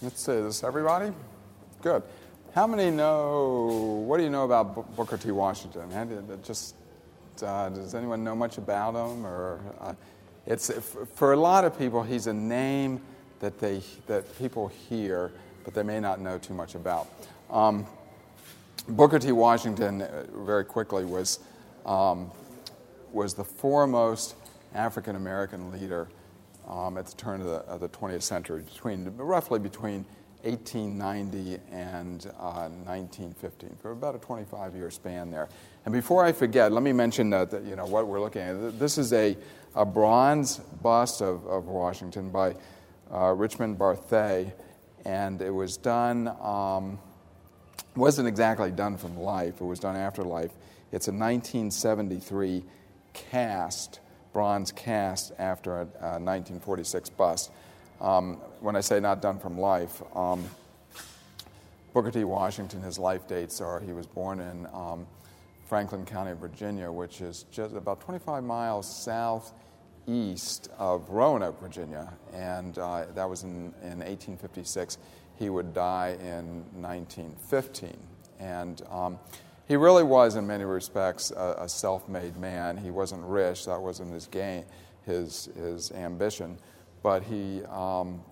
Let's 0.00 0.22
see, 0.24 0.40
this 0.40 0.62
everybody? 0.62 1.12
Good. 1.82 2.04
How 2.54 2.68
many 2.68 2.88
know, 2.88 4.04
what 4.06 4.18
do 4.18 4.22
you 4.22 4.30
know 4.30 4.44
about 4.44 4.94
Booker 4.94 5.16
T. 5.16 5.32
Washington? 5.32 5.90
Just, 6.44 6.76
uh, 7.42 7.68
does 7.70 7.96
anyone 7.96 8.22
know 8.22 8.36
much 8.36 8.58
about 8.58 8.94
him? 8.94 9.26
Or, 9.26 9.58
uh, 9.80 9.94
it's, 10.46 10.70
for 11.16 11.32
a 11.32 11.36
lot 11.36 11.64
of 11.64 11.76
people, 11.76 12.04
he's 12.04 12.28
a 12.28 12.32
name 12.32 13.00
that, 13.40 13.58
they, 13.58 13.82
that 14.06 14.38
people 14.38 14.68
hear, 14.68 15.32
but 15.64 15.74
they 15.74 15.82
may 15.82 15.98
not 15.98 16.20
know 16.20 16.38
too 16.38 16.54
much 16.54 16.76
about. 16.76 17.08
Um, 17.50 17.84
Booker 18.90 19.18
T. 19.18 19.32
Washington, 19.32 20.02
uh, 20.02 20.26
very 20.32 20.64
quickly, 20.64 21.04
was, 21.06 21.40
um, 21.84 22.30
was 23.12 23.34
the 23.34 23.42
foremost 23.42 24.36
African 24.74 25.16
American 25.16 25.72
leader 25.72 26.06
um, 26.68 26.98
at 26.98 27.06
the 27.06 27.16
turn 27.16 27.40
of 27.40 27.46
the, 27.46 27.56
of 27.60 27.80
the, 27.80 27.88
20th 27.88 28.22
century, 28.22 28.62
between, 28.62 29.10
roughly 29.16 29.58
between 29.58 30.04
1890 30.42 31.58
and 31.72 32.26
uh, 32.38 32.68
1915, 32.84 33.76
for 33.80 33.92
about 33.92 34.14
a 34.14 34.18
25 34.18 34.76
year 34.76 34.90
span 34.90 35.30
there. 35.30 35.48
And 35.84 35.92
before 35.92 36.24
I 36.24 36.32
forget, 36.32 36.70
let 36.70 36.82
me 36.82 36.92
mention 36.92 37.30
that, 37.30 37.50
that, 37.50 37.64
you 37.64 37.74
know, 37.74 37.86
what 37.86 38.06
we're 38.06 38.20
looking 38.20 38.42
at. 38.42 38.78
This 38.78 38.98
is 38.98 39.12
a, 39.12 39.36
a 39.74 39.84
bronze 39.84 40.58
bust 40.82 41.22
of, 41.22 41.46
of 41.46 41.66
Washington 41.66 42.30
by 42.30 42.54
uh, 43.12 43.32
Richmond 43.32 43.78
Barthé, 43.78 44.52
and 45.06 45.40
it 45.40 45.50
was 45.50 45.78
done, 45.78 46.28
um, 46.42 46.98
wasn't 47.96 48.28
exactly 48.28 48.70
done 48.70 48.98
from 48.98 49.18
life, 49.18 49.60
it 49.60 49.64
was 49.64 49.80
done 49.80 49.96
after 49.96 50.22
life. 50.22 50.50
It's 50.92 51.08
a 51.08 51.12
1973 51.12 52.62
cast 53.14 54.00
bronze 54.38 54.70
cast 54.70 55.32
after 55.40 55.80
a, 55.80 55.80
a 55.80 56.22
1946 56.22 57.10
bust. 57.10 57.50
Um, 58.00 58.34
when 58.60 58.76
I 58.76 58.80
say 58.80 59.00
not 59.00 59.20
done 59.20 59.40
from 59.40 59.58
life, 59.58 60.00
um, 60.14 60.44
Booker 61.92 62.12
T. 62.12 62.22
Washington, 62.22 62.80
his 62.80 63.00
life 63.00 63.26
dates 63.26 63.60
are 63.60 63.80
he 63.80 63.92
was 63.92 64.06
born 64.06 64.38
in 64.38 64.68
um, 64.72 65.08
Franklin 65.66 66.04
County, 66.04 66.34
Virginia, 66.40 66.88
which 66.88 67.20
is 67.20 67.46
just 67.50 67.74
about 67.74 68.00
25 68.00 68.44
miles 68.44 68.86
southeast 68.88 70.70
of 70.78 71.10
Roanoke, 71.10 71.60
Virginia, 71.60 72.12
and 72.32 72.78
uh, 72.78 73.06
that 73.16 73.28
was 73.28 73.42
in, 73.42 73.74
in 73.82 73.98
1856. 73.98 74.98
He 75.36 75.50
would 75.50 75.74
die 75.74 76.16
in 76.20 76.62
1915. 76.80 77.96
And 78.38 78.82
um, 78.88 79.18
he 79.68 79.76
really 79.76 80.02
was, 80.02 80.34
in 80.34 80.46
many 80.46 80.64
respects, 80.64 81.30
a, 81.30 81.56
a 81.58 81.68
self 81.68 82.08
made 82.08 82.38
man. 82.38 82.78
He 82.78 82.90
wasn't 82.90 83.22
rich, 83.24 83.66
that 83.66 83.80
wasn't 83.80 84.12
his 84.14 84.26
gain, 84.26 84.64
his, 85.04 85.50
his 85.56 85.92
ambition, 85.92 86.58
but 87.02 87.22
he, 87.22 87.62
um, 87.64 88.22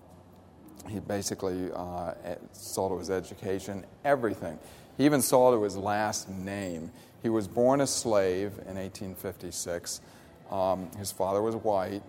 he 0.89 0.99
basically 0.99 1.71
uh, 1.73 2.13
saw 2.53 2.89
to 2.89 2.97
his 2.97 3.11
education, 3.11 3.85
everything. 4.03 4.57
He 4.97 5.05
even 5.05 5.21
saw 5.21 5.51
to 5.51 5.61
his 5.61 5.77
last 5.77 6.27
name. 6.27 6.91
He 7.21 7.29
was 7.29 7.47
born 7.47 7.81
a 7.81 7.87
slave 7.87 8.53
in 8.67 8.75
1856. 8.75 10.01
Um, 10.49 10.89
his 10.97 11.11
father 11.11 11.41
was 11.43 11.55
white. 11.55 12.01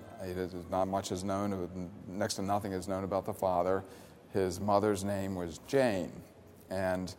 Not 0.70 0.86
much 0.86 1.12
is 1.12 1.22
known, 1.22 1.90
next 2.08 2.34
to 2.34 2.42
nothing 2.42 2.72
is 2.72 2.88
known 2.88 3.04
about 3.04 3.26
the 3.26 3.34
father. 3.34 3.84
His 4.32 4.58
mother's 4.58 5.04
name 5.04 5.34
was 5.34 5.58
Jane. 5.66 6.12
And 6.70 7.14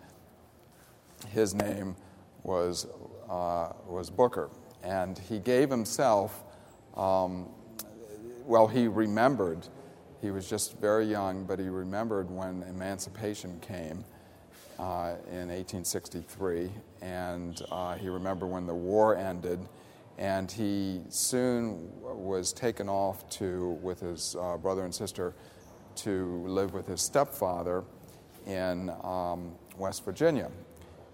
his 1.25 1.53
name 1.53 1.95
was, 2.43 2.87
uh, 3.29 3.73
was 3.87 4.09
Booker. 4.09 4.49
And 4.83 5.17
he 5.17 5.39
gave 5.39 5.69
himself, 5.69 6.43
um, 6.95 7.49
well, 8.45 8.67
he 8.67 8.87
remembered, 8.87 9.67
he 10.21 10.31
was 10.31 10.49
just 10.49 10.77
very 10.79 11.05
young, 11.05 11.45
but 11.45 11.59
he 11.59 11.69
remembered 11.69 12.29
when 12.29 12.63
emancipation 12.63 13.59
came 13.59 14.03
uh, 14.79 15.15
in 15.29 15.49
1863, 15.49 16.69
and 17.01 17.61
uh, 17.71 17.95
he 17.95 18.09
remembered 18.09 18.47
when 18.47 18.65
the 18.65 18.73
war 18.73 19.15
ended. 19.15 19.59
And 20.17 20.51
he 20.51 21.01
soon 21.09 21.89
was 22.01 22.51
taken 22.51 22.89
off 22.89 23.29
to, 23.31 23.77
with 23.81 24.01
his 24.01 24.35
uh, 24.39 24.57
brother 24.57 24.83
and 24.83 24.93
sister, 24.93 25.33
to 25.97 26.43
live 26.45 26.73
with 26.73 26.87
his 26.87 27.01
stepfather 27.01 27.83
in 28.45 28.89
um, 29.03 29.51
West 29.77 30.03
Virginia. 30.03 30.49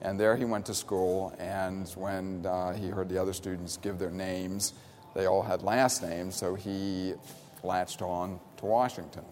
And 0.01 0.19
there 0.19 0.35
he 0.35 0.45
went 0.45 0.65
to 0.67 0.73
school, 0.73 1.33
and 1.39 1.87
when 1.95 2.45
uh, 2.45 2.73
he 2.73 2.89
heard 2.89 3.09
the 3.09 3.17
other 3.17 3.33
students 3.33 3.77
give 3.77 3.97
their 3.97 4.11
names, 4.11 4.73
they 5.15 5.25
all 5.25 5.41
had 5.41 5.63
last 5.63 6.03
names, 6.03 6.35
so 6.35 6.55
he 6.55 7.13
latched 7.63 8.01
on 8.01 8.39
to 8.57 8.65
Washington. 8.65 9.23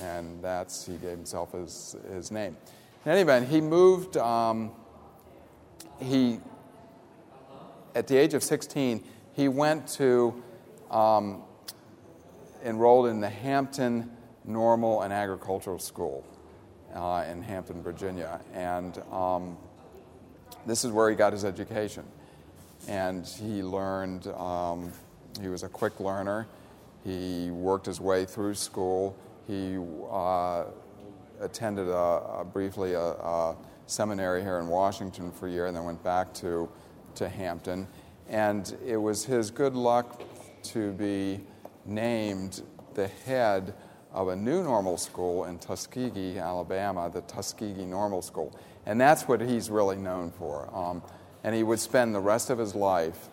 And 0.00 0.42
that's, 0.42 0.84
he 0.84 0.94
gave 0.94 1.10
himself 1.10 1.52
his, 1.52 1.96
his 2.10 2.30
name. 2.30 2.56
In 3.04 3.12
any 3.12 3.20
event, 3.20 3.48
he 3.48 3.60
moved, 3.60 4.16
um, 4.16 4.72
he, 6.00 6.40
at 7.94 8.06
the 8.06 8.16
age 8.16 8.34
of 8.34 8.42
16, 8.42 9.04
he 9.34 9.48
went 9.48 9.86
to, 9.88 10.42
um, 10.90 11.42
enrolled 12.64 13.06
in 13.06 13.20
the 13.20 13.28
Hampton 13.28 14.10
Normal 14.44 15.02
and 15.02 15.12
Agricultural 15.12 15.78
School 15.78 16.24
uh, 16.94 17.24
in 17.30 17.42
Hampton, 17.42 17.82
Virginia. 17.82 18.40
And 18.52 18.98
um, 19.10 19.56
this 20.66 20.84
is 20.84 20.92
where 20.92 21.10
he 21.10 21.16
got 21.16 21.32
his 21.32 21.44
education. 21.44 22.04
And 22.88 23.26
he 23.26 23.62
learned, 23.62 24.26
um, 24.28 24.92
he 25.40 25.48
was 25.48 25.62
a 25.62 25.68
quick 25.68 26.00
learner. 26.00 26.46
He 27.04 27.50
worked 27.50 27.86
his 27.86 28.00
way 28.00 28.24
through 28.24 28.54
school. 28.54 29.16
He 29.46 29.76
uh, 30.10 30.64
attended 31.40 31.88
a, 31.88 32.40
a 32.40 32.44
briefly 32.44 32.94
a, 32.94 33.00
a, 33.00 33.56
seminary 33.86 34.40
here 34.40 34.58
in 34.58 34.68
Washington 34.68 35.30
for 35.30 35.48
a 35.48 35.50
year 35.50 35.66
and 35.66 35.76
then 35.76 35.84
went 35.84 36.02
back 36.02 36.32
to, 36.32 36.68
to 37.14 37.28
Hampton. 37.28 37.86
And 38.28 38.74
it 38.86 38.96
was 38.96 39.24
his 39.24 39.50
good 39.50 39.74
luck 39.74 40.22
to 40.64 40.92
be 40.92 41.40
named 41.84 42.62
the 42.94 43.08
head 43.08 43.74
of 44.12 44.28
a 44.28 44.36
new 44.36 44.62
normal 44.62 44.96
school 44.98 45.44
in 45.44 45.58
Tuskegee, 45.58 46.38
Alabama, 46.38 47.10
the 47.12 47.22
Tuskegee 47.22 47.84
Normal 47.84 48.22
School. 48.22 48.58
And 48.86 49.00
that's 49.00 49.26
what 49.28 49.40
he's 49.40 49.70
really 49.70 49.96
known 49.96 50.30
for. 50.30 50.68
Um, 50.74 51.02
and 51.44 51.54
he 51.54 51.62
would 51.62 51.80
spend 51.80 52.14
the 52.14 52.20
rest 52.20 52.50
of 52.50 52.58
his 52.58 52.74
life 52.74 53.28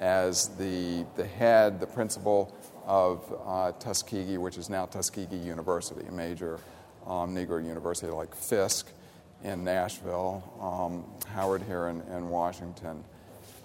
as 0.00 0.48
the, 0.56 1.04
the 1.16 1.26
head, 1.26 1.80
the 1.80 1.86
principal 1.86 2.56
of 2.86 3.34
uh, 3.46 3.72
Tuskegee, 3.72 4.38
which 4.38 4.58
is 4.58 4.68
now 4.68 4.86
Tuskegee 4.86 5.36
University, 5.36 6.06
a 6.06 6.12
major 6.12 6.58
um, 7.06 7.34
Negro 7.34 7.64
university 7.64 8.10
like 8.10 8.34
Fisk 8.34 8.88
in 9.44 9.64
Nashville, 9.64 10.42
um, 10.60 11.04
Howard 11.32 11.62
here 11.62 11.88
in, 11.88 12.00
in 12.16 12.28
Washington. 12.28 13.04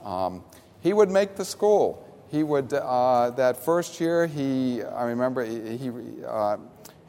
Um, 0.03 0.43
he 0.81 0.93
would 0.93 1.09
make 1.09 1.35
the 1.35 1.45
school. 1.45 2.03
He 2.29 2.43
would, 2.43 2.73
uh, 2.73 3.31
that 3.31 3.57
first 3.57 3.99
year, 4.01 4.27
he, 4.27 4.83
I 4.83 5.05
remember 5.05 5.45
he, 5.45 5.77
he, 5.77 5.91
uh, 6.27 6.57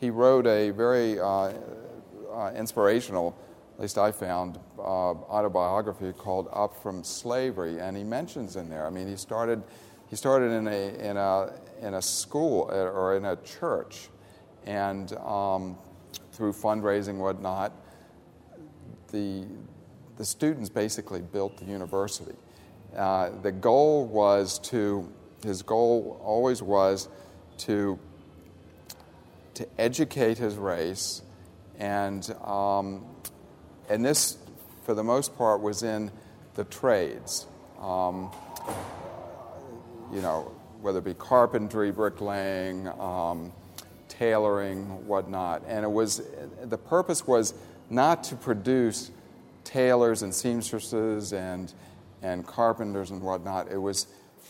he 0.00 0.10
wrote 0.10 0.46
a 0.46 0.70
very 0.70 1.18
uh, 1.18 1.52
uh, 2.32 2.52
inspirational 2.54 3.36
at 3.78 3.82
least 3.82 3.96
I 3.96 4.10
found, 4.10 4.58
uh, 4.76 4.82
autobiography 4.82 6.12
called 6.12 6.48
Up 6.52 6.74
from 6.82 7.04
Slavery, 7.04 7.78
and 7.78 7.96
he 7.96 8.02
mentions 8.02 8.56
in 8.56 8.68
there. 8.68 8.84
I 8.84 8.90
mean, 8.90 9.06
he 9.06 9.14
started, 9.14 9.62
he 10.10 10.16
started 10.16 10.50
in 10.50 10.66
a, 10.66 10.98
in 10.98 11.16
a, 11.16 11.52
in 11.80 11.94
a 11.94 12.02
school 12.02 12.68
uh, 12.72 12.74
or 12.74 13.16
in 13.16 13.24
a 13.24 13.36
church, 13.36 14.08
and 14.66 15.12
um, 15.18 15.78
through 16.32 16.54
fundraising, 16.54 17.18
whatnot, 17.18 17.70
the, 19.12 19.46
the 20.16 20.24
students 20.24 20.68
basically 20.68 21.20
built 21.20 21.56
the 21.56 21.64
university. 21.64 22.34
Uh, 22.96 23.30
the 23.42 23.52
goal 23.52 24.06
was 24.06 24.58
to, 24.58 25.12
his 25.42 25.62
goal 25.62 26.20
always 26.24 26.62
was 26.62 27.08
to, 27.58 27.98
to 29.54 29.66
educate 29.78 30.38
his 30.38 30.56
race 30.56 31.22
and 31.78 32.28
um, 32.44 33.04
and 33.88 34.04
this, 34.04 34.36
for 34.84 34.94
the 34.94 35.04
most 35.04 35.36
part, 35.36 35.62
was 35.62 35.82
in 35.82 36.10
the 36.54 36.64
trades. 36.64 37.46
Um, 37.80 38.30
you 40.12 40.20
know, 40.20 40.52
whether 40.80 40.98
it 40.98 41.04
be 41.04 41.14
carpentry, 41.14 41.90
bricklaying, 41.90 42.88
um, 43.00 43.52
tailoring, 44.08 45.06
whatnot. 45.06 45.62
And 45.66 45.84
it 45.84 45.90
was, 45.90 46.22
the 46.62 46.78
purpose 46.78 47.26
was 47.26 47.54
not 47.90 48.24
to 48.24 48.36
produce 48.36 49.10
tailors 49.64 50.22
and 50.22 50.34
seamstresses 50.34 51.32
and, 51.32 51.72
and 52.22 52.46
carpenters 52.46 53.10
and 53.10 53.22
whatnot. 53.22 53.70
It 53.70 53.78
was, 53.78 54.06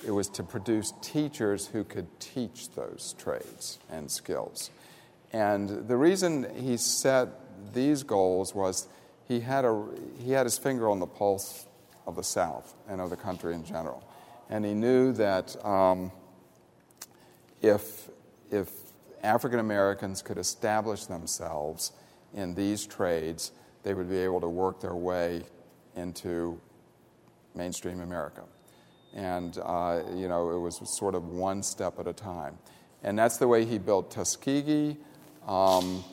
it 0.07 0.11
was 0.11 0.29
to 0.31 0.43
produce 0.43 0.93
teachers 1.03 1.67
who 1.67 1.85
could 1.85 2.21
teach 2.21 2.71
those 2.71 3.15
trades 3.19 3.79
and 3.91 4.11
skills. 4.11 4.71
And 5.33 5.89
the 5.89 5.97
reason 5.97 6.47
he 6.57 6.77
set 6.77 7.29
these 7.75 8.03
goals 8.03 8.55
was 8.55 8.89
he 9.27 9.41
had, 9.41 9.65
a, 9.65 9.87
he 10.25 10.33
had 10.33 10.47
his 10.47 10.57
finger 10.57 10.89
on 10.89 11.01
the 11.01 11.07
pulse 11.07 11.67
of 12.07 12.17
the 12.17 12.25
South 12.25 12.75
and 12.89 13.01
of 13.01 13.11
the 13.11 13.17
country 13.17 13.55
in 13.55 13.65
general. 13.65 14.03
And 14.49 14.65
he 14.65 14.73
knew 14.73 15.13
that 15.13 15.63
um, 15.65 16.11
if, 17.61 18.09
if 18.51 18.71
African 19.23 19.59
Americans 19.59 20.23
could 20.23 20.39
establish 20.39 21.05
themselves 21.05 21.93
in 22.33 22.55
these 22.55 22.87
trades, 22.87 23.53
they 23.83 23.93
would 23.93 24.09
be 24.09 24.19
able 24.19 24.41
to 24.41 24.49
work 24.49 24.81
their 24.81 24.95
way 24.95 25.43
into 25.95 26.61
mainstream 27.59 28.01
America. 28.01 28.45
And, 29.15 29.59
uh, 29.63 30.03
you 30.15 30.29
know, 30.29 30.51
it 30.51 30.59
was 30.59 30.81
sort 30.85 31.15
of 31.15 31.29
one 31.29 31.63
step 31.63 31.99
at 31.99 32.07
a 32.07 32.13
time. 32.15 32.57
And 33.03 33.19
that's 33.19 33.37
the 33.37 33.49
way 33.49 33.65
he 33.65 33.79
built 33.79 34.11
Tuskegee. 34.11 34.97
Um, 35.47 36.05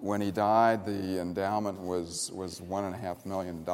when 0.00 0.20
he 0.20 0.30
died, 0.30 0.86
the 0.86 1.20
endowment 1.20 1.80
was, 1.80 2.30
was 2.34 2.60
$1.5 2.60 3.26
million. 3.26 3.64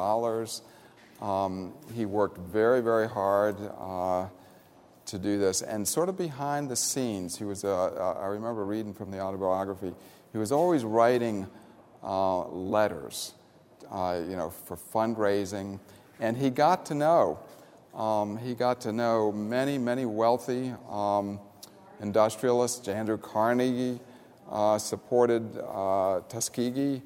Um, 1.21 1.73
he 1.93 2.05
worked 2.05 2.37
very, 2.37 2.81
very 2.81 3.07
hard 3.07 3.57
uh, 3.79 4.27
to 5.05 5.19
do 5.19 5.37
this. 5.37 5.61
And 5.61 5.87
sort 5.87 6.09
of 6.09 6.17
behind 6.17 6.69
the 6.69 6.75
scenes, 6.75 7.37
he 7.37 7.43
was, 7.43 7.63
uh, 7.63 7.85
uh, 7.85 8.19
I 8.19 8.27
remember 8.27 8.65
reading 8.65 8.93
from 8.93 9.11
the 9.11 9.19
autobiography, 9.19 9.93
he 10.31 10.37
was 10.37 10.51
always 10.51 10.83
writing 10.83 11.47
uh, 12.03 12.47
letters, 12.47 13.33
uh, 13.91 14.21
you 14.27 14.35
know, 14.35 14.49
for 14.49 14.77
fundraising. 14.77 15.79
And 16.19 16.37
he 16.37 16.49
got 16.49 16.85
to 16.87 16.95
know, 16.95 17.39
um, 17.93 18.37
he 18.37 18.53
got 18.53 18.81
to 18.81 18.93
know 18.93 19.31
many, 19.31 19.77
many 19.77 20.05
wealthy 20.05 20.73
um, 20.89 21.39
industrialists. 22.01 22.87
Andrew 22.87 23.17
Carnegie 23.17 23.99
uh, 24.49 24.77
supported 24.77 25.57
uh, 25.57 26.21
Tuskegee, 26.29 27.01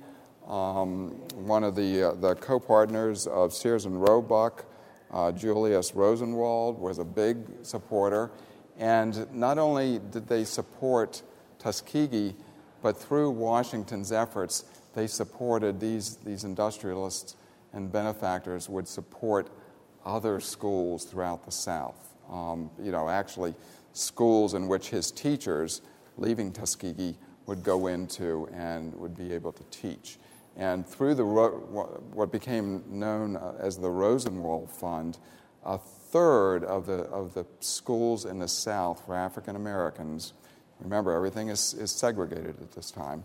um, 0.48 1.10
one 1.46 1.64
of 1.64 1.76
the, 1.76 2.10
uh, 2.10 2.14
the 2.14 2.36
co 2.36 2.60
partners 2.60 3.28
of 3.28 3.54
Sears 3.54 3.86
and 3.86 4.02
Roebuck. 4.02 4.66
Uh, 5.12 5.32
Julius 5.32 5.96
Rosenwald 5.96 6.80
was 6.80 7.00
a 7.00 7.06
big 7.06 7.38
supporter. 7.64 8.30
And 8.78 9.32
not 9.34 9.58
only 9.58 10.00
did 10.12 10.28
they 10.28 10.44
support 10.44 11.24
Tuskegee, 11.58 12.36
but 12.82 12.96
through 12.96 13.32
Washington's 13.32 14.12
efforts, 14.12 14.66
they 14.94 15.08
supported 15.08 15.80
these, 15.80 16.18
these 16.18 16.44
industrialists 16.44 17.36
and 17.74 17.92
benefactors 17.92 18.70
would 18.70 18.88
support 18.88 19.50
other 20.06 20.40
schools 20.40 21.06
throughout 21.06 21.46
the 21.46 21.52
South. 21.52 22.16
Um, 22.30 22.70
you 22.82 22.92
know, 22.92 23.10
actually, 23.10 23.56
schools 23.94 24.54
in 24.54 24.68
which 24.68 24.90
his 24.90 25.12
teachers, 25.12 25.82
leaving 26.18 26.52
Tuskegee, 26.52 27.16
would 27.46 27.64
go 27.64 27.88
into 27.88 28.48
and 28.54 28.94
would 28.96 29.18
be 29.18 29.34
able 29.34 29.52
to 29.52 29.64
teach. 29.72 30.18
And 30.56 30.86
through 30.86 31.16
the, 31.16 31.26
what 31.26 32.32
became 32.32 32.84
known 32.88 33.38
uh, 33.38 33.56
as 33.60 33.78
the 33.78 33.90
Rosenwald 33.90 34.70
Fund, 34.70 35.18
a 35.66 35.78
third 35.78 36.64
of 36.64 36.86
the, 36.86 37.04
of 37.04 37.34
the 37.34 37.46
schools 37.60 38.26
in 38.26 38.40
the 38.40 38.48
South 38.48 39.06
for 39.06 39.16
African 39.16 39.56
Americans, 39.56 40.34
remember 40.80 41.12
everything 41.12 41.50
is, 41.50 41.74
is 41.74 41.92
segregated 41.92 42.62
at 42.62 42.72
this 42.72 42.92
time, 42.92 43.24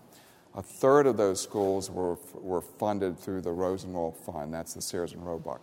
a 0.54 0.62
third 0.62 1.06
of 1.06 1.16
those 1.16 1.40
schools 1.40 1.90
were, 1.90 2.16
were 2.34 2.60
funded 2.60 3.18
through 3.18 3.40
the 3.40 3.50
Rosenwald 3.50 4.16
Fund, 4.16 4.54
that's 4.54 4.74
the 4.74 4.82
Sears 4.82 5.12
and 5.12 5.26
Roebuck 5.26 5.60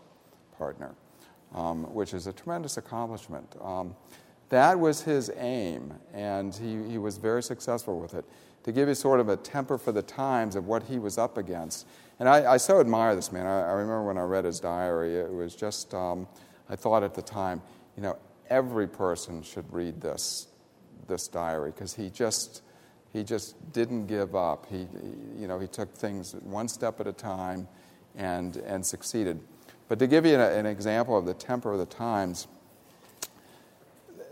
partner, 0.58 0.96
um, 1.54 1.84
which 1.94 2.14
is 2.14 2.28
a 2.28 2.34
tremendous 2.34 2.78
accomplishment. 2.78 3.56
Um, 3.62 3.96
that 4.50 4.78
was 4.78 5.02
his 5.02 5.32
aim, 5.38 5.94
and 6.14 6.54
he, 6.54 6.92
he 6.92 6.98
was 6.98 7.18
very 7.18 7.42
successful 7.42 8.00
with 8.00 8.14
it. 8.14 8.26
To 8.64 8.72
give 8.72 8.90
you 8.90 8.94
sort 8.94 9.20
of 9.20 9.30
a 9.30 9.38
temper 9.38 9.78
for 9.78 9.92
the 9.92 10.04
times 10.04 10.56
of 10.56 10.68
what 10.68 10.84
he 10.84 11.00
was 11.00 11.18
up 11.18 11.38
against. 11.38 11.88
And 12.20 12.30
I, 12.30 12.54
I 12.54 12.58
so 12.58 12.80
admire 12.80 13.16
this 13.16 13.32
man. 13.32 13.48
I, 13.48 13.62
I, 13.62 13.72
remember 13.72 14.04
when 14.04 14.18
I 14.18 14.22
read 14.22 14.46
his 14.46 14.60
diary, 14.60 15.16
it 15.16 15.32
was 15.32 15.56
just, 15.56 15.94
um, 15.96 16.28
I 16.70 16.76
thought 16.76 17.02
at 17.02 17.16
the 17.16 17.24
time, 17.24 17.62
you 17.96 18.04
know, 18.04 18.20
every 18.50 18.88
person 18.88 19.42
should 19.42 19.66
read 19.74 20.00
this, 20.00 20.48
this 21.08 21.28
diary, 21.28 21.72
because 21.72 21.96
he 21.96 22.10
just, 22.10 22.62
he 23.14 23.24
just 23.24 23.56
didn't 23.74 24.08
give 24.08 24.36
up. 24.36 24.66
He, 24.70 24.88
you 25.38 25.48
know, 25.48 25.60
he 25.60 25.68
took 25.68 25.94
things 25.94 26.34
one 26.44 26.68
step 26.68 27.00
at 27.00 27.08
a 27.08 27.14
time 27.14 27.68
and, 28.16 28.58
and 28.58 28.86
succeeded. 28.86 29.40
But 29.88 30.00
to 30.00 30.08
give 30.08 30.26
you 30.26 30.36
an, 30.36 30.42
an 30.42 30.66
example 30.66 31.18
of 31.18 31.26
the 31.26 31.34
temper 31.34 31.74
of 31.74 31.80
the 31.80 31.86
times, 31.86 32.48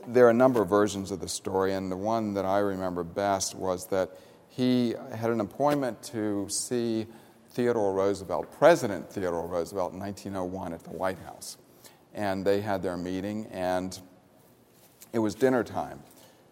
there 0.08 0.26
are 0.26 0.30
a 0.30 0.34
number 0.34 0.62
of 0.62 0.70
versions 0.70 1.12
of 1.12 1.20
the 1.20 1.28
story, 1.28 1.74
and 1.74 1.92
the 1.92 1.98
one 1.98 2.34
that 2.34 2.46
I 2.46 2.60
remember 2.60 3.04
best 3.04 3.56
was 3.56 3.88
that 3.88 4.12
he 4.48 4.96
had 5.14 5.30
an 5.30 5.42
appointment 5.42 6.02
to 6.04 6.48
see 6.50 7.06
Theodore 7.52 7.94
Roosevelt, 7.94 8.52
President 8.58 9.12
Theodore 9.12 9.48
Roosevelt, 9.48 9.94
in 9.94 10.00
1901 10.00 10.74
at 10.74 10.84
the 10.84 10.92
White 10.92 11.20
House. 11.20 11.58
And 12.14 12.46
they 12.46 12.62
had 12.62 12.82
their 12.82 12.98
meeting, 12.98 13.48
and 13.52 14.00
it 15.14 15.20
was 15.20 15.36
dinner 15.36 15.64
time. 15.64 16.02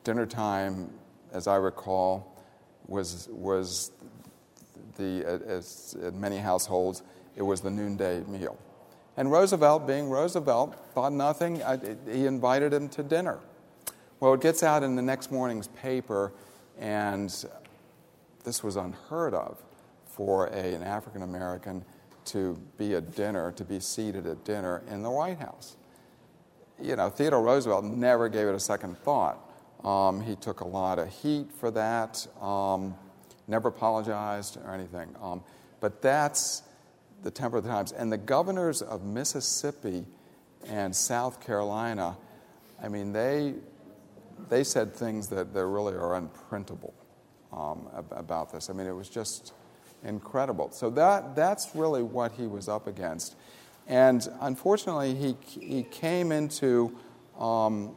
Dinner 0.04 0.26
time, 0.26 0.92
as 1.34 1.48
I 1.48 1.56
recall, 1.56 2.36
was, 2.88 3.28
was 3.32 3.92
the, 4.98 5.26
as 5.48 5.96
in 6.02 6.20
many 6.20 6.38
households, 6.38 7.04
it 7.36 7.44
was 7.44 7.62
the 7.62 7.70
noonday 7.70 8.22
meal. 8.22 8.58
And 9.18 9.32
Roosevelt, 9.32 9.88
being 9.88 10.10
Roosevelt, 10.10 10.76
thought 10.94 11.12
nothing. 11.12 11.62
He 12.10 12.26
invited 12.26 12.74
him 12.74 12.88
to 12.90 13.04
dinner. 13.04 13.40
Well, 14.20 14.34
it 14.34 14.42
gets 14.42 14.64
out 14.64 14.84
in 14.84 14.96
the 14.96 15.02
next 15.02 15.32
morning's 15.32 15.68
paper, 15.70 16.34
and 16.80 17.30
this 18.44 18.64
was 18.64 18.76
unheard 18.76 19.34
of 19.34 19.62
for 20.06 20.48
a, 20.48 20.74
an 20.74 20.84
African 20.84 21.22
American 21.22 21.84
to 22.26 22.60
be 22.78 22.96
at 22.96 23.16
dinner, 23.16 23.52
to 23.54 23.64
be 23.64 23.80
seated 23.80 24.28
at 24.28 24.44
dinner 24.44 24.84
in 24.90 25.02
the 25.02 25.10
White 25.10 25.40
House. 25.40 25.78
You 26.82 26.96
know, 26.96 27.10
Theodore 27.10 27.42
Roosevelt 27.42 27.86
never 27.86 28.30
gave 28.30 28.48
it 28.48 28.56
a 28.56 28.60
second 28.60 28.98
thought. 29.00 29.47
Um, 29.84 30.22
he 30.22 30.36
took 30.36 30.62
a 30.62 30.68
lot 30.68 31.00
of 31.00 31.10
heat 31.10 31.52
for 31.52 31.72
that, 31.72 32.26
um, 32.42 32.96
never 33.48 33.70
apologized 33.70 34.58
or 34.58 34.74
anything. 34.74 35.16
Um, 35.22 35.44
but 35.80 36.02
that's 36.02 36.64
the 37.24 37.32
temper 37.32 37.58
of 37.58 37.64
the 37.64 37.70
times. 37.70 37.92
And 37.92 38.12
the 38.12 38.18
governors 38.18 38.82
of 38.82 39.04
Mississippi 39.04 40.06
and 40.68 40.96
South 40.96 41.46
Carolina, 41.46 42.18
I 42.82 42.88
mean, 42.88 43.14
they, 43.14 43.56
they 44.50 44.64
said 44.64 44.94
things 44.94 45.28
that, 45.30 45.54
that 45.54 45.66
really 45.66 45.94
are 45.94 46.20
unprintable 46.20 46.94
um, 47.54 47.88
about 48.12 48.52
this. 48.52 48.70
I 48.70 48.74
mean, 48.74 48.88
it 48.88 48.96
was 48.96 49.10
just 49.10 49.54
incredible. 50.04 50.72
So 50.72 50.90
that, 50.92 51.36
that's 51.36 51.76
really 51.76 52.04
what 52.04 52.32
he 52.34 52.48
was 52.48 52.68
up 52.68 52.88
against. 52.88 53.36
And 53.88 54.28
unfortunately, 54.42 55.16
he, 55.16 55.38
he 55.60 55.84
came 55.84 56.32
into, 56.32 56.98
um, 57.40 57.96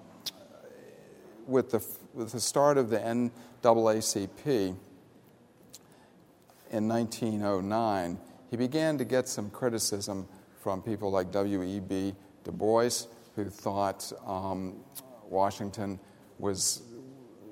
with, 1.46 1.70
the, 1.70 1.84
with 2.14 2.32
the 2.32 2.40
start 2.40 2.78
of 2.78 2.90
the 2.90 2.98
NAACP 2.98 4.76
in 6.70 6.88
1909, 6.88 8.18
he 8.50 8.56
began 8.56 8.98
to 8.98 9.04
get 9.04 9.28
some 9.28 9.50
criticism 9.50 10.28
from 10.60 10.82
people 10.82 11.10
like 11.10 11.30
W.E.B. 11.32 12.14
Du 12.44 12.52
Bois, 12.52 12.90
who 13.36 13.44
thought 13.46 14.12
um, 14.26 14.76
Washington 15.28 15.98
was, 16.38 16.82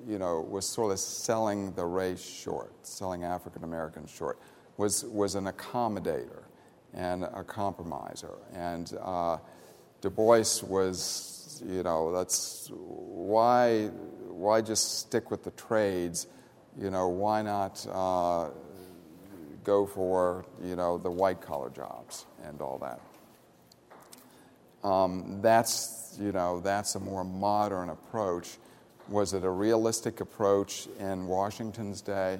you 0.07 0.19
know, 0.19 0.41
was 0.41 0.67
sort 0.67 0.91
of 0.91 0.99
selling 0.99 1.71
the 1.73 1.85
race 1.85 2.23
short, 2.23 2.73
selling 2.85 3.23
African 3.23 3.63
Americans 3.63 4.11
short, 4.11 4.39
was, 4.77 5.05
was 5.05 5.35
an 5.35 5.45
accommodator 5.45 6.43
and 6.93 7.23
a 7.23 7.43
compromiser. 7.43 8.37
And 8.53 8.91
uh, 9.01 9.37
Du 10.01 10.09
Bois 10.09 10.61
was, 10.63 11.38
you 11.65 11.83
know, 11.83 12.11
that's 12.11 12.69
why, 12.71 13.87
why 14.27 14.61
just 14.61 14.99
stick 14.99 15.31
with 15.31 15.43
the 15.43 15.51
trades? 15.51 16.27
You 16.79 16.89
know, 16.89 17.07
why 17.07 17.41
not? 17.41 17.85
Uh, 17.91 18.49
go 19.69 19.85
for 19.85 20.45
you 20.63 20.75
know 20.75 20.97
the 20.97 21.11
white 21.11 21.41
collar 21.41 21.69
jobs 21.69 22.25
and 22.43 22.59
all 22.59 22.79
that. 22.79 22.99
Um, 24.87 25.41
that's 25.41 26.17
you 26.19 26.31
know 26.31 26.59
that's 26.59 26.95
a 26.95 26.99
more 26.99 27.23
modern 27.23 27.89
approach. 27.89 28.57
Was 29.09 29.33
it 29.33 29.43
a 29.43 29.49
realistic 29.49 30.21
approach 30.21 30.87
in 30.99 31.27
Washington's 31.27 32.01
day? 32.01 32.39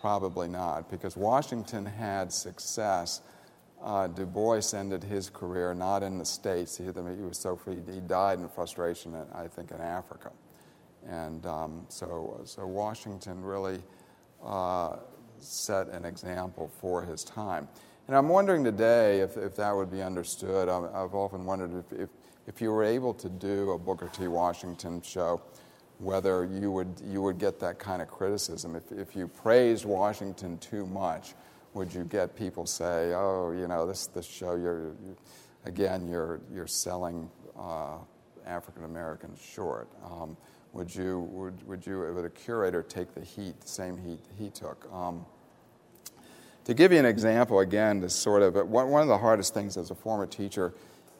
Probably 0.00 0.48
not, 0.48 0.90
because 0.90 1.16
Washington 1.16 1.84
had 1.84 2.32
success. 2.32 3.20
Uh, 3.82 4.06
du 4.08 4.26
Bois 4.26 4.74
ended 4.74 5.02
his 5.02 5.30
career 5.30 5.72
not 5.74 6.02
in 6.02 6.18
the 6.18 6.24
States. 6.24 6.76
He, 6.76 6.84
he 6.84 6.90
was 6.90 7.38
so 7.38 7.58
he 7.66 8.00
died 8.00 8.38
in 8.38 8.48
frustration, 8.48 9.14
I 9.34 9.48
think, 9.48 9.70
in 9.70 9.80
Africa. 9.80 10.30
And 11.08 11.46
um, 11.46 11.86
so, 11.88 12.40
so 12.44 12.66
Washington 12.66 13.42
really 13.42 13.82
uh, 14.44 14.96
set 15.38 15.88
an 15.88 16.04
example 16.04 16.70
for 16.80 17.02
his 17.02 17.24
time. 17.24 17.68
And 18.06 18.16
I'm 18.16 18.28
wondering 18.28 18.64
today 18.64 19.20
if, 19.20 19.36
if 19.36 19.56
that 19.56 19.74
would 19.74 19.90
be 19.90 20.02
understood. 20.02 20.68
i 20.68 21.00
have 21.00 21.14
often 21.14 21.44
wondered 21.44 21.84
if, 21.92 22.00
if, 22.00 22.08
if, 22.46 22.60
you 22.60 22.72
were 22.72 22.82
able 22.82 23.14
to 23.14 23.28
do 23.28 23.70
a 23.70 23.78
Booker 23.78 24.10
T. 24.12 24.26
Washington 24.26 25.00
show, 25.00 25.40
whether 25.98 26.44
you 26.44 26.70
would, 26.72 27.00
you 27.04 27.22
would 27.22 27.38
get 27.38 27.60
that 27.60 27.78
kind 27.78 28.02
of 28.02 28.08
criticism. 28.08 28.74
If, 28.74 28.90
if 28.90 29.14
you 29.14 29.28
praised 29.28 29.84
Washington 29.84 30.58
too 30.58 30.86
much, 30.86 31.34
would 31.74 31.92
you 31.92 32.04
get 32.04 32.36
people 32.36 32.66
say, 32.66 33.12
oh, 33.14 33.52
you 33.52 33.68
know, 33.68 33.86
this, 33.86 34.06
this 34.08 34.26
show, 34.26 34.56
you're, 34.56 34.94
you, 35.04 35.16
again, 35.64 36.08
you're, 36.08 36.40
you're 36.52 36.66
selling 36.66 37.30
uh, 37.58 37.98
African 38.46 38.84
Americans 38.84 39.40
short? 39.40 39.88
Um, 40.04 40.36
would 40.72 40.94
you, 40.94 41.20
would, 41.32 41.66
would 41.66 41.86
you, 41.86 42.12
would 42.14 42.24
a 42.24 42.30
curator 42.30 42.82
take 42.82 43.14
the 43.14 43.24
heat, 43.24 43.60
the 43.60 43.68
same 43.68 43.96
heat 43.96 44.20
he 44.38 44.50
took? 44.50 44.88
Um, 44.92 45.24
to 46.64 46.74
give 46.74 46.92
you 46.92 46.98
an 46.98 47.06
example, 47.06 47.60
again, 47.60 48.00
to 48.02 48.10
sort 48.10 48.42
of 48.42 48.54
one 48.68 49.02
of 49.02 49.08
the 49.08 49.18
hardest 49.18 49.54
things 49.54 49.76
as 49.76 49.90
a 49.90 49.94
former 49.94 50.26
teacher 50.26 50.74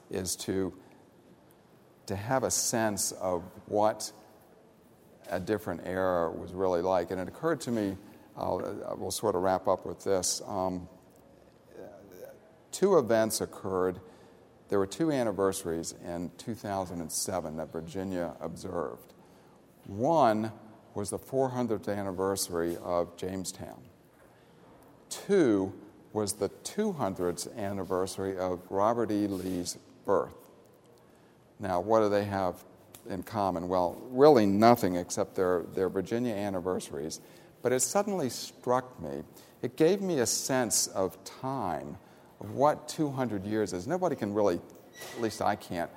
is 0.09 0.35
to 0.35 0.73
to 2.07 2.15
have 2.15 2.43
a 2.43 2.51
sense 2.51 3.13
of 3.13 3.43
what 3.67 4.11
a 5.29 5.39
different 5.39 5.81
era 5.85 6.29
was 6.29 6.51
really 6.51 6.81
like. 6.81 7.11
And 7.11 7.21
it 7.21 7.27
occurred 7.27 7.61
to 7.61 7.71
me, 7.71 7.95
I'll, 8.41 8.95
we'll 8.97 9.11
sort 9.11 9.35
of 9.35 9.43
wrap 9.43 9.67
up 9.67 9.85
with 9.85 10.03
this. 10.03 10.41
Um, 10.47 10.89
two 12.71 12.97
events 12.97 13.39
occurred. 13.39 13.99
There 14.69 14.79
were 14.79 14.87
two 14.87 15.11
anniversaries 15.11 15.93
in 16.03 16.31
2007 16.37 17.57
that 17.57 17.71
Virginia 17.71 18.33
observed. 18.41 19.13
One 19.85 20.51
was 20.95 21.11
the 21.11 21.19
400th 21.19 21.87
anniversary 21.87 22.77
of 22.83 23.15
Jamestown. 23.15 23.83
Two 25.09 25.73
was 26.13 26.33
the 26.33 26.49
200th 26.49 27.55
anniversary 27.57 28.37
of 28.37 28.59
Robert 28.69 29.11
E. 29.11 29.27
Lee's 29.27 29.77
birth. 30.05 30.33
Now, 31.59 31.79
what 31.79 31.99
do 31.99 32.09
they 32.09 32.25
have 32.25 32.63
in 33.09 33.23
common? 33.23 33.67
Well, 33.67 34.01
really 34.09 34.45
nothing 34.45 34.95
except 34.95 35.35
their, 35.35 35.63
their 35.73 35.89
Virginia 35.89 36.33
anniversaries. 36.33 37.21
But 37.61 37.71
it 37.71 37.81
suddenly 37.81 38.29
struck 38.29 39.01
me, 39.01 39.23
it 39.61 39.75
gave 39.75 40.01
me 40.01 40.19
a 40.19 40.25
sense 40.25 40.87
of 40.87 41.23
time, 41.23 41.97
of 42.39 42.51
what 42.51 42.87
200 42.87 43.45
years 43.45 43.73
is. 43.73 43.87
Nobody 43.87 44.15
can 44.15 44.33
really, 44.33 44.59
at 45.15 45.21
least 45.21 45.41
I 45.41 45.55
can't, 45.55 45.89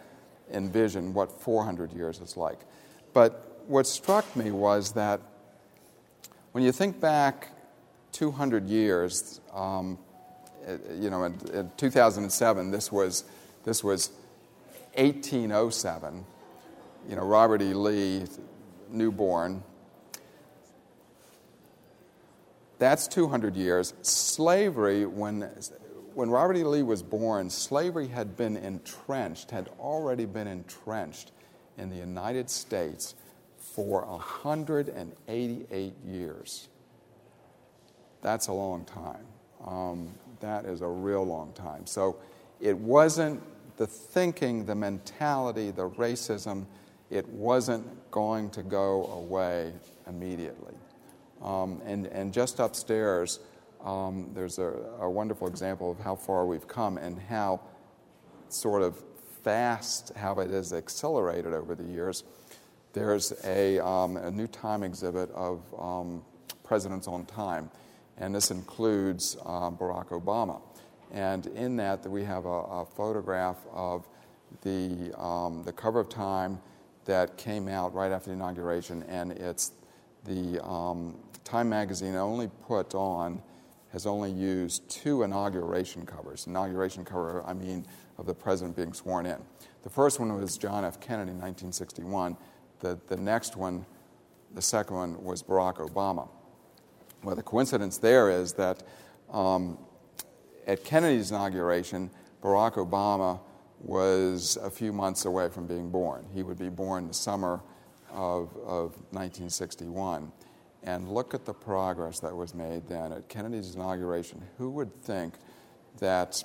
envision 0.52 1.14
what 1.14 1.30
400 1.40 1.92
years 1.92 2.20
is 2.20 2.36
like. 2.36 2.58
But 3.14 3.62
what 3.66 3.86
struck 3.86 4.36
me 4.36 4.50
was 4.50 4.92
that 4.92 5.20
when 6.52 6.62
you 6.62 6.72
think 6.72 7.00
back 7.00 7.48
200 8.12 8.68
years, 8.68 9.40
um, 9.52 9.98
you 10.98 11.10
know, 11.10 11.24
in, 11.24 11.34
in 11.52 11.70
2007, 11.76 12.70
this 12.70 12.92
was, 12.92 13.24
this 13.64 13.82
was 13.82 14.10
1807, 14.96 16.24
you 17.08 17.16
know, 17.16 17.24
Robert 17.24 17.60
E. 17.60 17.74
Lee, 17.74 18.24
newborn. 18.88 19.62
That's 22.78 23.06
200 23.08 23.56
years. 23.56 23.94
Slavery, 24.02 25.06
when, 25.06 25.42
when 26.14 26.30
Robert 26.30 26.56
E. 26.56 26.64
Lee 26.64 26.82
was 26.82 27.02
born, 27.02 27.50
slavery 27.50 28.08
had 28.08 28.36
been 28.36 28.56
entrenched, 28.56 29.50
had 29.50 29.68
already 29.78 30.26
been 30.26 30.46
entrenched 30.46 31.32
in 31.78 31.90
the 31.90 31.96
United 31.96 32.50
States 32.50 33.14
for 33.58 34.04
188 34.04 35.94
years. 36.04 36.68
That's 38.22 38.48
a 38.48 38.52
long 38.52 38.84
time. 38.84 39.26
Um, 39.64 40.08
that 40.40 40.64
is 40.64 40.80
a 40.82 40.88
real 40.88 41.24
long 41.24 41.52
time. 41.52 41.86
So 41.86 42.16
it 42.60 42.76
wasn't 42.76 43.42
the 43.76 43.86
thinking, 43.86 44.64
the 44.64 44.74
mentality, 44.74 45.70
the 45.70 45.90
racism, 45.90 46.66
it 47.10 47.28
wasn't 47.28 48.10
going 48.10 48.50
to 48.50 48.62
go 48.62 49.06
away 49.06 49.72
immediately. 50.06 50.74
Um, 51.44 51.82
and, 51.84 52.06
and 52.06 52.32
just 52.32 52.58
upstairs, 52.58 53.38
um, 53.84 54.30
there's 54.32 54.58
a, 54.58 54.72
a, 54.98 55.10
wonderful 55.10 55.46
example 55.46 55.90
of 55.90 55.98
how 55.98 56.16
far 56.16 56.46
we've 56.46 56.66
come 56.66 56.96
and 56.96 57.18
how 57.18 57.60
sort 58.48 58.82
of 58.82 58.98
fast, 59.42 60.10
how 60.16 60.40
it 60.40 60.50
has 60.50 60.72
accelerated 60.72 61.52
over 61.52 61.74
the 61.74 61.84
years. 61.84 62.24
There's 62.94 63.34
a, 63.44 63.78
um, 63.80 64.16
a 64.16 64.30
new 64.30 64.46
time 64.46 64.82
exhibit 64.82 65.30
of 65.32 65.62
um, 65.78 66.24
presidents 66.62 67.06
on 67.06 67.26
time, 67.26 67.70
and 68.16 68.34
this 68.34 68.50
includes 68.50 69.36
uh, 69.44 69.70
Barack 69.70 70.08
Obama. 70.08 70.62
And 71.12 71.46
in 71.48 71.76
that, 71.76 72.08
we 72.08 72.24
have 72.24 72.46
a, 72.46 72.48
a 72.48 72.86
photograph 72.86 73.58
of 73.70 74.08
the, 74.62 75.12
um, 75.20 75.62
the 75.64 75.72
cover 75.72 76.00
of 76.00 76.08
Time 76.08 76.58
that 77.04 77.36
came 77.36 77.68
out 77.68 77.92
right 77.92 78.12
after 78.12 78.30
the 78.30 78.36
inauguration, 78.36 79.02
and 79.08 79.32
it's 79.32 79.72
the 80.24 80.64
um, 80.64 81.16
Time 81.44 81.68
magazine 81.68 82.14
only 82.14 82.48
put 82.66 82.94
on, 82.94 83.42
has 83.92 84.06
only 84.06 84.32
used 84.32 84.88
two 84.88 85.22
inauguration 85.22 86.04
covers. 86.04 86.46
Inauguration 86.46 87.04
cover, 87.04 87.44
I 87.46 87.52
mean, 87.52 87.86
of 88.18 88.26
the 88.26 88.34
president 88.34 88.76
being 88.76 88.92
sworn 88.92 89.26
in. 89.26 89.38
The 89.82 89.90
first 89.90 90.18
one 90.18 90.32
was 90.40 90.56
John 90.56 90.84
F. 90.84 90.98
Kennedy 91.00 91.30
in 91.30 91.36
1961. 91.36 92.36
The, 92.80 92.98
the 93.08 93.16
next 93.16 93.56
one, 93.56 93.84
the 94.54 94.62
second 94.62 94.96
one, 94.96 95.22
was 95.22 95.42
Barack 95.42 95.76
Obama. 95.76 96.28
Well, 97.22 97.36
the 97.36 97.42
coincidence 97.42 97.98
there 97.98 98.30
is 98.30 98.54
that 98.54 98.82
um, 99.30 99.78
at 100.66 100.84
Kennedy's 100.84 101.30
inauguration, 101.30 102.10
Barack 102.42 102.74
Obama 102.74 103.40
was 103.80 104.56
a 104.62 104.70
few 104.70 104.92
months 104.92 105.24
away 105.24 105.48
from 105.50 105.66
being 105.66 105.90
born. 105.90 106.26
He 106.32 106.42
would 106.42 106.58
be 106.58 106.68
born 106.70 107.08
the 107.08 107.14
summer 107.14 107.60
of, 108.10 108.48
of 108.66 108.96
1961. 109.12 110.32
And 110.84 111.08
look 111.08 111.32
at 111.34 111.46
the 111.46 111.54
progress 111.54 112.20
that 112.20 112.36
was 112.36 112.54
made 112.54 112.86
then 112.88 113.12
at 113.12 113.28
Kennedy's 113.28 113.74
inauguration. 113.74 114.42
Who 114.58 114.70
would 114.70 115.02
think 115.02 115.34
that, 115.98 116.44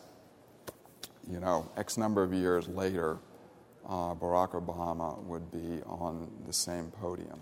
you 1.29 1.39
know, 1.39 1.69
X 1.75 1.97
number 1.97 2.23
of 2.23 2.33
years 2.33 2.67
later, 2.67 3.17
uh, 3.85 4.15
Barack 4.15 4.51
Obama 4.51 5.21
would 5.23 5.51
be 5.51 5.81
on 5.83 6.31
the 6.47 6.53
same 6.53 6.89
podium? 6.89 7.41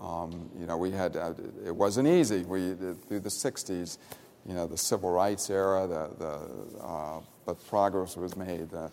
Um, 0.00 0.50
you 0.58 0.66
know, 0.66 0.76
we 0.76 0.90
had, 0.90 1.16
uh, 1.16 1.34
it 1.64 1.74
wasn't 1.74 2.08
easy. 2.08 2.42
We, 2.42 2.74
through 2.74 3.20
the 3.20 3.28
60s, 3.28 3.98
you 4.44 4.54
know, 4.54 4.66
the 4.66 4.76
civil 4.76 5.10
rights 5.10 5.48
era, 5.50 5.86
the, 5.86 6.10
the, 6.18 6.84
uh, 6.84 7.20
but 7.46 7.64
progress 7.68 8.16
was 8.16 8.36
made. 8.36 8.70
The, 8.70 8.90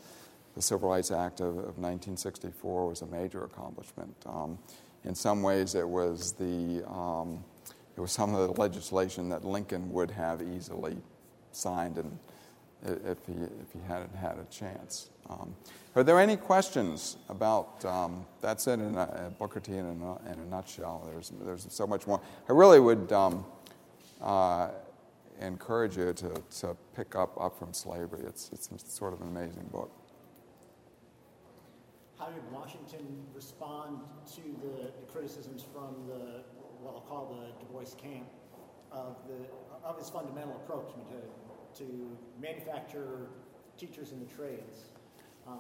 the 0.56 0.62
Civil 0.62 0.90
Rights 0.90 1.12
Act 1.12 1.40
of, 1.40 1.50
of 1.50 1.78
1964 1.78 2.88
was 2.88 3.02
a 3.02 3.06
major 3.06 3.44
accomplishment. 3.44 4.16
Um, 4.26 4.60
in 5.04 5.16
some 5.16 5.42
ways, 5.42 5.76
it 5.76 5.88
was 5.88 6.34
the 6.34 6.84
um, 6.90 7.44
it 7.96 8.00
was 8.00 8.12
some 8.12 8.34
of 8.34 8.48
the 8.48 8.62
legislation 8.62 9.30
that 9.30 9.44
Lincoln 9.44 9.92
would 9.92 10.12
have 10.12 10.42
easily 10.42 10.98
signed, 11.52 11.98
and 11.98 12.18
if 12.84 13.18
he 13.26 13.34
if 13.34 13.74
he 13.74 13.80
hadn't 13.88 14.16
had 14.16 14.38
a 14.38 14.46
chance. 14.52 15.10
Um, 15.30 15.56
are 15.96 16.04
there 16.04 16.20
any 16.20 16.38
questions 16.38 17.18
about? 17.30 17.84
Um, 17.86 18.26
that's 18.42 18.68
it 18.68 18.80
in 18.80 18.96
a, 18.96 19.32
Booker 19.38 19.60
T 19.60 19.74
in 19.74 19.86
a, 19.86 20.32
in 20.32 20.40
a, 20.40 20.46
nutshell. 20.50 21.08
There's 21.12 21.32
there's 21.42 21.68
so 21.70 21.86
much 21.86 22.08
more. 22.08 22.22
I 22.48 22.54
really 22.54 22.80
would. 22.80 23.12
Um, 23.12 23.46
uh, 24.22 24.70
encourage 25.42 25.98
you 25.98 26.14
to, 26.14 26.42
to 26.60 26.78
pick 26.96 27.16
up 27.16 27.36
Up 27.40 27.58
from 27.58 27.74
Slavery. 27.74 28.24
It's, 28.26 28.50
it's 28.54 28.70
sort 28.94 29.14
of 29.14 29.22
an 29.22 29.28
amazing 29.28 29.68
book. 29.72 29.92
How 32.22 32.30
did 32.30 32.44
Washington 32.52 33.26
respond 33.34 34.02
to 34.36 34.42
the, 34.62 34.92
the 34.92 35.12
criticisms 35.12 35.66
from 35.74 35.96
the, 36.08 36.44
what 36.80 36.94
I'll 36.94 37.02
call 37.02 37.36
the 37.36 37.48
Du 37.60 37.74
Bois 37.74 37.96
camp, 37.98 38.28
of, 38.92 39.16
the, 39.28 39.48
of 39.84 39.98
his 39.98 40.08
fundamental 40.08 40.56
approach 40.58 40.92
to, 40.94 41.84
to 41.84 42.18
manufacture 42.40 43.30
teachers 43.76 44.12
in 44.12 44.20
the 44.20 44.28
trades? 44.28 44.92
Um, 45.48 45.58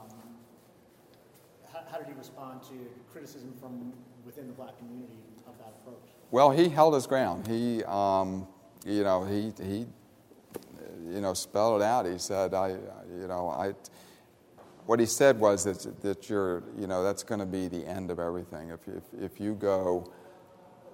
how, 1.73 1.79
how, 1.91 1.97
did 1.97 2.05
he 2.05 2.13
respond 2.13 2.61
to 2.63 2.75
criticism 3.11 3.55
from 3.59 3.91
within 4.23 4.45
the 4.45 4.53
black 4.53 4.77
community 4.77 5.17
of 5.47 5.57
that 5.57 5.73
approach? 5.81 6.11
Well, 6.29 6.51
he 6.51 6.69
held 6.69 6.93
his 6.93 7.07
ground. 7.07 7.47
He, 7.47 7.83
um, 7.85 8.47
you 8.85 9.03
know, 9.03 9.23
he, 9.23 9.51
he 9.63 9.87
you 11.09 11.21
know, 11.21 11.33
spelled 11.33 11.81
it 11.81 11.85
out. 11.85 12.05
He 12.05 12.19
said, 12.19 12.53
I, 12.53 12.69
you 12.69 13.27
know, 13.27 13.49
I, 13.49 13.73
what 14.85 14.99
he 14.99 15.05
said 15.05 15.39
was 15.39 15.63
that, 15.63 16.01
that 16.01 16.29
you're, 16.29 16.63
you 16.77 16.87
know, 16.87 17.03
that's 17.03 17.23
going 17.23 17.39
to 17.39 17.45
be 17.45 17.67
the 17.67 17.85
end 17.87 18.11
of 18.11 18.19
everything. 18.19 18.69
If, 18.69 18.87
if, 18.87 19.03
if 19.19 19.39
you 19.39 19.53
go 19.53 20.11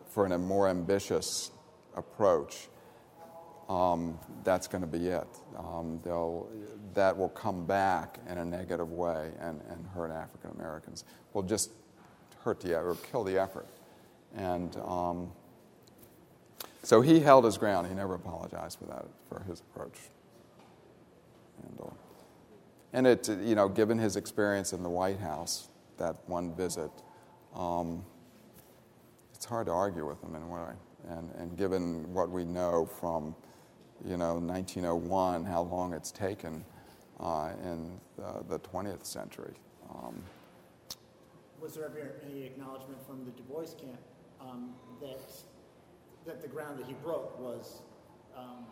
for 0.09 0.25
a 0.25 0.37
more 0.37 0.67
ambitious 0.67 1.51
approach, 1.95 2.69
um, 3.69 4.17
that's 4.43 4.67
going 4.67 4.81
to 4.81 4.87
be 4.87 5.07
it. 5.07 5.27
Um, 5.57 5.99
they'll, 6.03 6.49
that 6.93 7.17
will 7.17 7.29
come 7.29 7.65
back 7.65 8.19
in 8.29 8.37
a 8.37 8.45
negative 8.45 8.91
way 8.91 9.31
and, 9.39 9.61
and 9.69 9.85
hurt 9.93 10.11
African 10.11 10.51
Americans. 10.51 11.03
Will 11.33 11.43
just 11.43 11.71
hurt 12.43 12.61
the 12.61 12.77
or 12.77 12.95
kill 13.11 13.23
the 13.23 13.37
effort. 13.37 13.67
And 14.35 14.75
um, 14.77 15.31
so 16.83 17.01
he 17.01 17.19
held 17.19 17.43
his 17.43 17.57
ground. 17.57 17.87
He 17.87 17.93
never 17.93 18.15
apologized 18.15 18.79
for 18.79 18.85
that, 18.85 19.05
for 19.27 19.43
his 19.43 19.59
approach. 19.61 19.97
And, 21.63 21.79
uh, 21.81 21.89
and 22.93 23.07
it, 23.07 23.29
you 23.29 23.55
know, 23.55 23.67
given 23.67 23.97
his 23.97 24.15
experience 24.15 24.73
in 24.73 24.83
the 24.83 24.89
White 24.89 25.19
House, 25.19 25.69
that 25.97 26.15
one 26.27 26.55
visit, 26.55 26.91
um, 27.55 28.03
it's 29.33 29.45
hard 29.45 29.67
to 29.67 29.73
argue 29.73 30.07
with 30.07 30.23
him 30.23 30.35
in 30.35 30.41
a 30.41 30.47
way. 30.47 30.71
And, 31.09 31.31
and 31.35 31.57
given 31.57 32.11
what 32.13 32.29
we 32.29 32.43
know 32.43 32.85
from, 32.85 33.35
you 34.05 34.17
know, 34.17 34.35
1901, 34.35 35.45
how 35.45 35.61
long 35.63 35.93
it's 35.93 36.11
taken 36.11 36.63
uh, 37.19 37.51
in 37.63 37.99
the, 38.17 38.43
the 38.49 38.59
20th 38.59 39.05
century. 39.05 39.53
Um, 39.89 40.21
was 41.61 41.75
there 41.75 41.85
ever 41.85 42.21
any 42.29 42.43
acknowledgement 42.43 43.05
from 43.07 43.25
the 43.25 43.31
Du 43.31 43.43
Bois 43.43 43.65
camp 43.79 43.99
um, 44.39 44.71
that 45.01 45.19
that 46.25 46.41
the 46.41 46.47
ground 46.47 46.77
that 46.77 46.85
he 46.85 46.93
broke 47.03 47.39
was 47.39 47.81
um, 48.37 48.65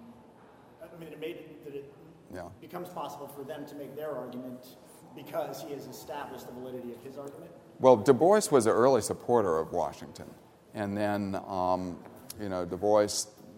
I 0.81 0.99
mean, 0.99 1.11
it 1.11 1.19
made 1.19 1.37
that 1.65 1.75
it 1.75 1.91
Yeah. 2.35 2.49
becomes 2.59 2.89
possible 2.89 3.27
for 3.27 3.43
them 3.43 3.65
to 3.67 3.75
make 3.75 3.95
their 3.95 4.11
argument 4.11 4.75
because 5.15 5.61
he 5.61 5.73
has 5.73 5.87
established 5.87 6.47
the 6.47 6.53
validity 6.53 6.91
of 6.91 7.01
his 7.01 7.17
argument. 7.17 7.51
Well, 7.79 7.95
Du 7.95 8.13
Bois 8.13 8.41
was 8.51 8.65
an 8.65 8.73
early 8.73 9.01
supporter 9.01 9.57
of 9.57 9.71
Washington, 9.71 10.29
and 10.73 10.97
then 10.97 11.39
um, 11.47 11.97
you 12.39 12.49
know 12.49 12.65
Du 12.65 12.77
Bois 12.77 13.07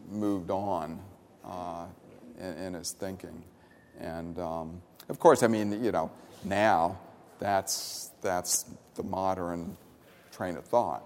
moved 0.10 0.52
on 0.52 1.00
uh, 1.44 1.86
in, 2.40 2.54
in 2.58 2.74
his 2.76 2.92
thinking, 2.92 3.44
and 4.00 4.38
um, 4.40 4.82
of 5.10 5.20
course, 5.20 5.44
I 5.44 5.48
mean, 5.48 5.84
you 5.84 5.92
know, 5.92 6.12
now 6.44 7.00
that's 7.40 8.12
that's 8.22 8.66
the 8.96 9.04
modern 9.04 9.78
train 10.32 10.58
of 10.58 10.66
thought. 10.66 11.04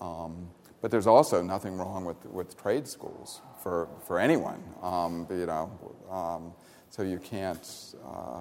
Um, 0.00 0.48
but 0.80 0.90
there's 0.90 1.06
also 1.06 1.42
nothing 1.42 1.76
wrong 1.76 2.04
with, 2.04 2.24
with 2.26 2.60
trade 2.60 2.86
schools 2.86 3.40
for, 3.62 3.88
for 4.06 4.18
anyone, 4.18 4.62
um, 4.82 5.26
you 5.30 5.46
know. 5.46 5.70
Um, 6.10 6.52
so 6.90 7.02
you 7.02 7.18
can't, 7.18 7.68
uh, 8.06 8.40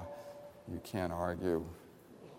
you 0.72 0.80
can't 0.84 1.12
argue 1.12 1.66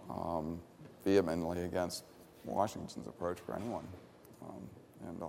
um, 0.09 0.61
vehemently 1.05 1.65
against 1.65 2.05
Washington's 2.45 3.07
approach 3.07 3.39
for 3.41 3.55
anyone. 3.55 3.87
Um, 4.43 4.69
and, 5.09 5.23
uh, 5.23 5.27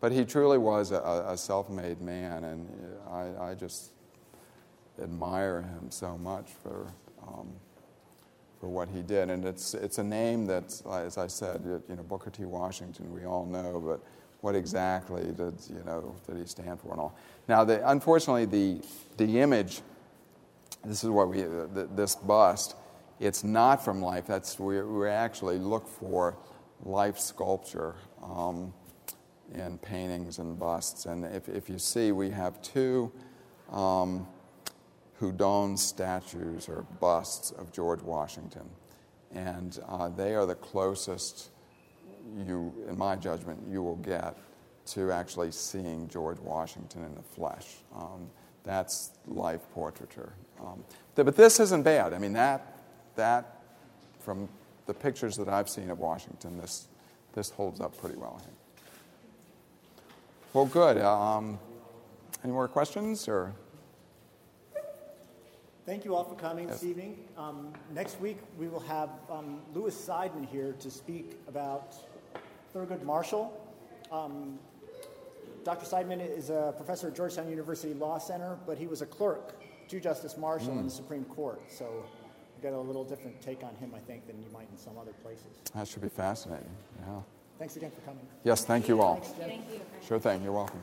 but 0.00 0.12
he 0.12 0.24
truly 0.24 0.58
was 0.58 0.92
a, 0.92 1.24
a 1.28 1.36
self-made 1.36 2.00
man, 2.00 2.44
and 2.44 2.68
I, 3.10 3.50
I 3.50 3.54
just 3.54 3.92
admire 5.02 5.62
him 5.62 5.90
so 5.90 6.16
much 6.18 6.46
for 6.62 6.92
um, 7.26 7.48
for 8.60 8.68
what 8.68 8.88
he 8.88 9.02
did. 9.02 9.30
And 9.30 9.44
it's, 9.44 9.74
it's 9.74 9.98
a 9.98 10.04
name 10.04 10.46
that, 10.46 10.64
as 10.90 11.18
I 11.18 11.26
said, 11.26 11.62
you 11.64 11.96
know, 11.96 12.02
Booker 12.02 12.30
T. 12.30 12.44
Washington, 12.44 13.12
we 13.12 13.24
all 13.24 13.46
know, 13.46 13.80
but 13.84 14.00
what 14.40 14.54
exactly 14.54 15.22
did, 15.22 15.54
you 15.68 15.82
know, 15.84 16.14
did 16.26 16.36
he 16.36 16.46
stand 16.46 16.80
for 16.80 16.92
and 16.92 17.00
all. 17.00 17.16
Now, 17.48 17.64
the, 17.64 17.88
unfortunately, 17.88 18.44
the, 18.44 18.84
the 19.16 19.40
image, 19.40 19.80
this 20.84 21.02
is 21.02 21.10
what 21.10 21.28
we, 21.28 21.42
the, 21.42 21.88
this 21.94 22.14
bust, 22.14 22.76
it's 23.20 23.42
not 23.42 23.84
from 23.84 24.00
life. 24.00 24.26
That's, 24.26 24.58
we, 24.58 24.80
we 24.80 25.08
actually 25.08 25.58
look 25.58 25.88
for 25.88 26.36
life 26.84 27.18
sculpture 27.18 27.96
um, 28.22 28.72
in 29.54 29.78
paintings 29.78 30.38
and 30.38 30.58
busts. 30.58 31.06
And 31.06 31.24
if, 31.24 31.48
if 31.48 31.68
you 31.68 31.78
see, 31.78 32.12
we 32.12 32.30
have 32.30 32.62
two 32.62 33.10
um, 33.72 34.26
Houdon 35.20 35.76
statues 35.76 36.68
or 36.68 36.84
busts 37.00 37.50
of 37.52 37.72
George 37.72 38.02
Washington. 38.02 38.68
And 39.34 39.78
uh, 39.88 40.08
they 40.08 40.34
are 40.34 40.46
the 40.46 40.54
closest 40.54 41.50
you, 42.36 42.72
in 42.88 42.96
my 42.96 43.16
judgment, 43.16 43.58
you 43.68 43.82
will 43.82 43.96
get 43.96 44.36
to 44.86 45.12
actually 45.12 45.50
seeing 45.50 46.08
George 46.08 46.38
Washington 46.38 47.04
in 47.04 47.14
the 47.14 47.22
flesh. 47.22 47.66
Um, 47.94 48.30
that's 48.64 49.10
life 49.26 49.60
portraiture. 49.72 50.32
Um, 50.60 50.82
th- 51.14 51.26
but 51.26 51.36
this 51.36 51.60
isn't 51.60 51.82
bad. 51.82 52.12
I 52.12 52.18
mean, 52.18 52.32
that, 52.34 52.78
that, 53.16 53.62
from 54.20 54.48
the 54.86 54.94
pictures 54.94 55.36
that 55.36 55.48
I've 55.48 55.68
seen 55.68 55.90
of 55.90 55.98
Washington, 55.98 56.58
this, 56.58 56.88
this 57.34 57.50
holds 57.50 57.80
up 57.80 57.96
pretty 57.98 58.16
well. 58.16 58.40
Well, 60.52 60.66
good. 60.66 60.98
Um, 60.98 61.58
any 62.42 62.52
more 62.52 62.68
questions? 62.68 63.28
or? 63.28 63.54
Thank 65.88 66.04
you 66.04 66.14
all 66.14 66.24
for 66.24 66.34
coming 66.34 66.68
Yes. 66.68 66.80
this 66.80 66.90
evening. 66.90 67.16
Um, 67.38 67.72
next 67.94 68.20
week, 68.20 68.36
we 68.58 68.68
will 68.68 68.80
have 68.80 69.08
um, 69.30 69.62
Louis 69.72 69.94
Seidman 69.94 70.46
here 70.46 70.74
to 70.80 70.90
speak 70.90 71.38
about 71.48 71.96
Thurgood 72.74 73.02
Marshall. 73.04 73.58
Um, 74.12 74.58
Dr. 75.64 75.86
Seidman 75.86 76.20
is 76.20 76.50
a 76.50 76.74
professor 76.76 77.08
at 77.08 77.16
Georgetown 77.16 77.48
University 77.48 77.94
Law 77.94 78.18
Center, 78.18 78.58
but 78.66 78.76
he 78.76 78.86
was 78.86 79.00
a 79.00 79.06
clerk 79.06 79.54
to 79.88 79.98
Justice 79.98 80.36
Marshall 80.36 80.78
in 80.78 80.84
the 80.84 80.90
Supreme 80.90 81.24
Court. 81.24 81.62
So 81.70 81.86
you 81.86 82.62
got 82.62 82.76
a 82.76 82.78
little 82.78 83.02
different 83.04 83.40
take 83.40 83.64
on 83.64 83.74
him, 83.76 83.94
I 83.96 84.00
think, 84.00 84.26
than 84.26 84.38
you 84.42 84.50
might 84.52 84.68
in 84.70 84.76
some 84.76 84.98
other 84.98 85.12
places. 85.22 85.62
That 85.74 85.88
should 85.88 86.02
be 86.02 86.10
fascinating. 86.10 86.68
Yeah. 87.00 87.20
Thanks 87.58 87.76
again 87.76 87.92
for 87.92 88.02
coming. 88.02 88.26
Yes, 88.44 88.62
thank 88.62 88.88
you 88.88 89.00
all. 89.00 89.14
Thanks, 89.14 89.30
Thank 89.38 89.72
you. 89.72 89.80
Sure 90.06 90.18
thing. 90.18 90.42
You're 90.42 90.52
welcome. 90.52 90.82